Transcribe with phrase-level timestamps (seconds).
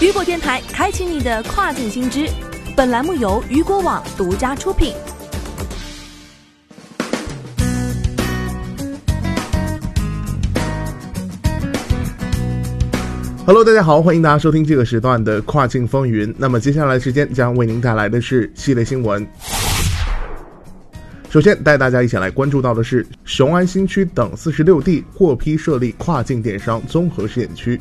[0.00, 2.26] 雨果电台开启你的跨境新知，
[2.74, 4.94] 本栏目由雨果网独家出品。
[13.44, 16.34] Hello，大家好，欢迎大家收听这个时段的跨境风云。
[16.38, 19.26] 那么接下来时间将为您带来的是系列新闻。
[21.28, 27.78] 首先带大家一起来关注到的是雄安新区等四十六地获批设立跨境电商综合试验区。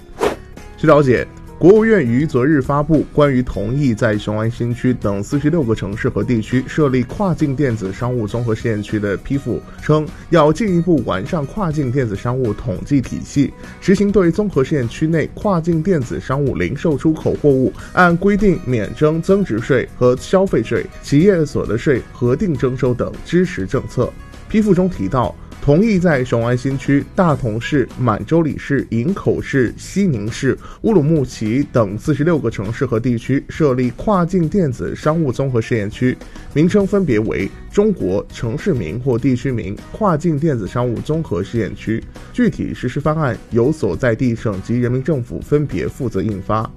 [0.76, 1.26] 据了解。
[1.60, 24.10] 国务院于昨日发布关于同意在雄安新区等四十六个城市和地区设立跨境电子商务综合试验区的批复，称要进一步完善跨境电子商务统计体系，实行对综合试验区内跨境电子商务零售出口货物按规定免征增值税和消费税、企业所得税核定征收等支持政策。
[24.48, 25.36] 批复中提到。
[25.62, 36.18] 同意在雄安新区、大同市、满洲里市、营口市、西宁市、乌鲁木齐等四十六个城市和地区设立跨境电子商务综合试验区，
[36.54, 42.04] 名称分别为“中国城市名或地区名跨境电子商务综合试验区”。
[42.34, 46.68] 具体实施方案由所在地省级人民政府分别负责印发。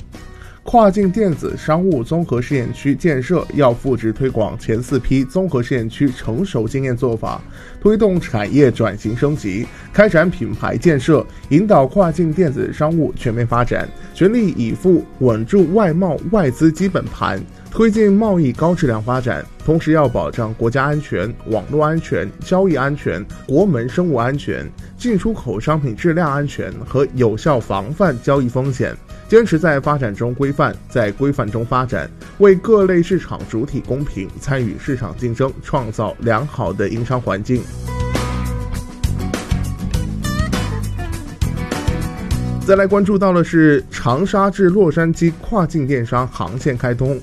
[0.72, 7.42] 跨境电子商务综合试验区建设要复制推广前四批综合试验区成熟经验做法，
[7.78, 17.38] 推动产业转型升级，开展品牌建设，引导跨境电子商务全面发展，全力以赴稳住外贸外资基本盘，
[17.72, 19.42] 推进贸易高质量发展。
[19.64, 28.94] 同时，要保障国家安全、网络安全、交易安全、国门生物安全、进出口商品质量安全和有效防范交易风险。
[29.26, 37.62] 坚持在发展中规范，在规范中发展，为各类市场主体公平参与市场竞争创造良好的营商环境。
[42.66, 47.18] 再来关注到的是长沙至洛杉矶跨境电商航线开通。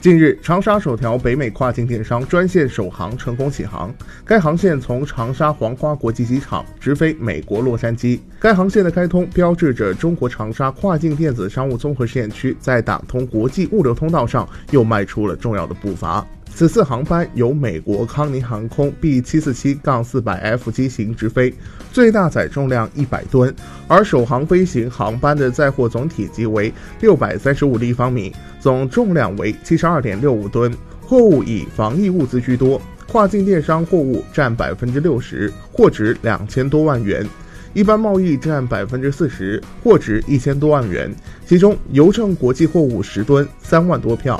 [0.00, 3.94] 近日，长沙首条北美跨境电商专线首航成功起航。
[4.24, 8.18] 该航线从长沙黄花国际机场直飞美国洛杉矶。
[8.38, 16.26] 该航线的开通，标志着中国长沙跨境电子商务综合试验区在打通国际物流通道上又迈出了重要的步伐。
[16.60, 21.54] 此次航班由美国康宁航空 B 七四七杠四百 F 机型直飞，
[21.90, 23.50] 最大载重量一百吨，
[23.88, 26.70] 而首航飞行航班的载货总体积为
[27.00, 30.70] 六百三十五立方米，总重量为七十二点六五吨，
[31.00, 32.78] 货物以防疫物资居多，
[33.08, 37.24] 跨境电商货物占百分之六十，货值两千多万元；
[37.72, 41.10] 一般贸易占百分之四十，货值一千多万元，
[41.46, 44.38] 其中邮政国际货物十吨，三万多票。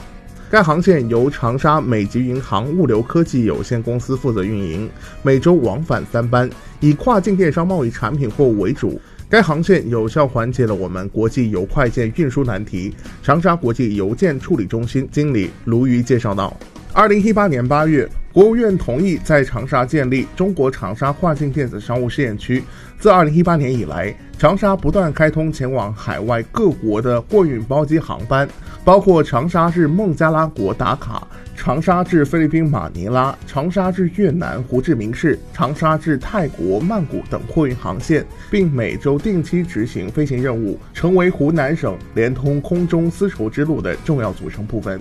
[0.50, 4.90] 该航线由长沙美吉云航物流科技有限公司负责运营，
[5.22, 6.50] 每周往返三班，
[6.80, 9.00] 以跨境电商贸易产品货物为主。
[9.28, 12.92] 该航线有效缓解了我们国际邮快件运输难题。
[13.22, 16.52] 长沙国际邮件处理中心经理卢瑜介绍道：，
[16.92, 18.08] 二零一八年八月。
[18.32, 22.62] 国务院同意在长沙建立中国长沙跨境电子商务试验区。
[22.96, 28.48] 自2018年以来，长沙不断开通前往海外各国的货运包机航班，
[28.82, 44.98] 包括长沙至孟加拉国达卡、长沙至菲律宾马尼拉、长沙至越南胡志明市、长沙至泰国曼谷等货运航线，并每周定期执行飞行任务，成为湖南省连通空中丝绸之路的重要组成部分。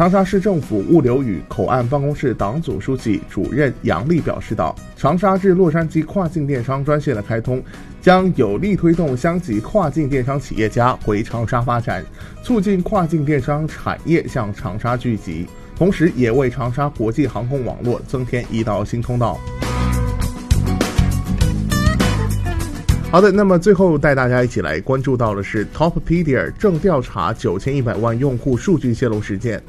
[0.00, 7.62] 长沙市政府物流与口岸办公室党组书记、主任杨丽表示道：“长沙至洛杉矶跨境电商专线的开通，
[8.00, 12.02] 将有力推动乡级跨境电商企业家回长沙发展，
[12.42, 15.46] 促进跨境电商产业向长沙聚集，
[15.76, 19.38] 同时也为长沙国际航空网络增添一道新通道。”
[23.12, 29.62] 好的，那么最后带大家一起来关注到的是 Toppedia 正调查九千一百万用户数据泄露事件。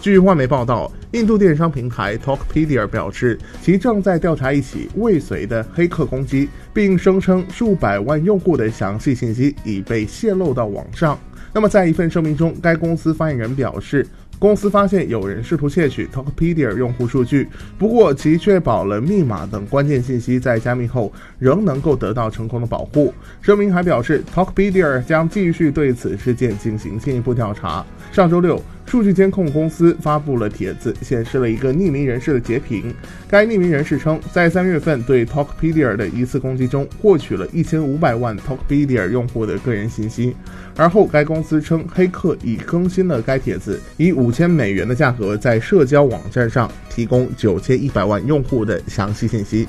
[0.00, 11.18] 据外媒报道，印度电商平台 Toppedia 表示，其正在调查一起未遂的黑客攻击，并声称数百万用户的详细信息已被泄露到网上。
[11.52, 14.06] 那么，在一份声明中，该公司发言人表示。
[14.38, 17.48] 公司发现有人试图窃取 Talkpedia 用户数据，
[17.78, 23.14] 不过其确保了密码等关键信息在加密后仍能够得到成功的保护。
[23.40, 27.82] 声明还表示，Talkpedia 将继续对此事件进行进一步调查。
[28.12, 28.62] 上周六。
[28.96, 32.94] 数据监控公司发布了帖子，显示了一个匿名人士的截屏。
[33.28, 40.34] 该匿名人士称，在三月份对 Talkpedia 的一次攻击中，获取了一千五百万 Talkpedia 用户的个人信息。
[40.78, 49.66] 而后，该公司称黑客已更新了该帖子，以五千美元的价格在社交网站上提供九千一百万用户的详细信息。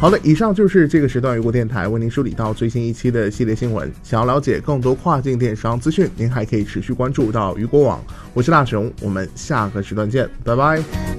[0.00, 3.92] 好的，以上就是这个时段雨果电台为您梳理到最新一期的系列新闻。
[4.02, 8.02] 想要了解更多跨境电商资讯，您还可以持续关注到雨果网。
[8.32, 11.09] 我是大熊，我们下个时段见，拜拜。